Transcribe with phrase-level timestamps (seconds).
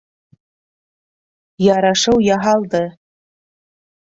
[1.75, 2.83] Ярашыу яһалды.